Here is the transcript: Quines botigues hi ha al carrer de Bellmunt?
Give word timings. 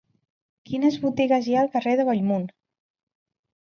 Quines 0.69 0.97
botigues 1.05 1.51
hi 1.51 1.59
ha 1.59 1.61
al 1.67 1.71
carrer 1.79 1.97
de 2.03 2.09
Bellmunt? 2.11 2.53